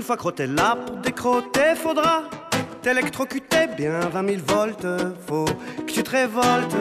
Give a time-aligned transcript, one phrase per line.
[0.00, 2.22] Une fois crotté là pour décroter, faudra
[2.80, 4.86] t'électrocuter bien 20 000 volts.
[5.28, 6.74] Faut que tu te révoltes.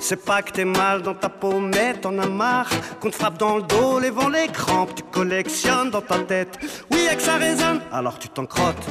[0.00, 2.70] C'est pas que t'es mal dans ta peau, mais t'en as marre.
[2.98, 6.58] Qu'on te frappe dans le dos, les vents, les crampes, tu collectionnes dans ta tête.
[6.90, 8.88] Oui, et que ça résonne, alors tu t'en crottes.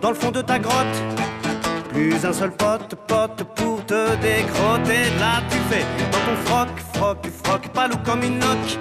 [0.00, 0.96] Dans le fond de ta grotte,
[1.92, 5.10] plus un seul pote, pote pour te décroter.
[5.18, 8.78] Là, tu fais dans ton froc, froc, froc, palou comme une loque.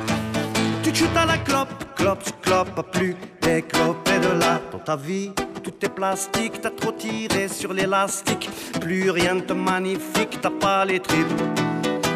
[0.84, 4.96] Tu te chutes à la clope, clope, clope, pas plus déclopé de là dans ta
[4.96, 5.32] vie.
[5.64, 8.50] Tout est plastique, t'as trop tiré sur l'élastique.
[8.80, 11.27] Plus rien de magnifique, t'as pas les tripes.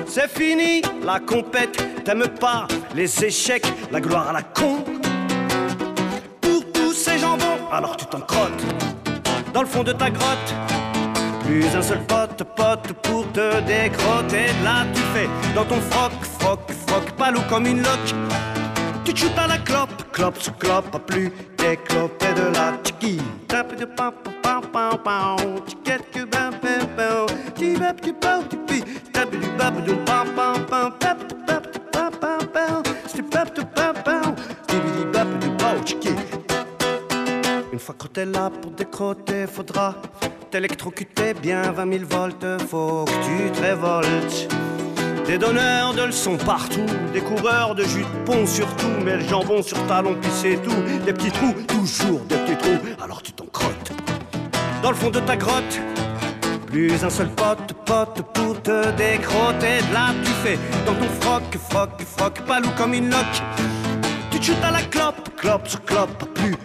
[0.07, 4.83] C'est fini, la compète, t'aimes pas les échecs, la gloire à la con.
[6.41, 8.63] Pour tous ces jambons, alors tu t'en crottes
[9.53, 10.53] dans le fond de ta grotte.
[11.45, 14.47] Plus un seul pote, pote pour te décroter.
[14.63, 18.54] Là tu fais dans ton froc, froc, froc, palou comme une loque.
[19.05, 23.21] Tu shootes à la clope, clope sous clope, pas plus déclopé de la tiki.
[23.47, 24.11] Tape de pam
[24.41, 28.83] pam pam pam, ticket que bam bam bam, ti bap tu pam tu pi,
[29.13, 32.83] tape du bap du pam pam pam, pap tu tu pam pam pam,
[33.13, 34.35] tu pap tu pam pam,
[34.67, 36.09] ti bi bap du pam tiki.
[37.71, 39.93] Une fois que là pour décroter, faudra
[40.49, 44.47] t'électrocuter bien 20 000 volts, faut que tu te révoltes.
[45.27, 49.63] Des donneurs de leçons partout, des coureurs de jus de pont surtout, mais le jambon
[49.63, 53.45] sur talon puis c'est tout, des petits trous, toujours des petits trous, alors tu t'en
[53.45, 53.91] crottes.
[54.83, 55.81] Dans le fond de ta grotte,
[56.67, 59.81] plus un seul pote, pote pour te décroter.
[59.89, 63.41] De là tu fais dans ton froc, froc, froc, palou comme une loque.
[64.29, 66.55] Tu te chutes à la clope, clope sur clope, plus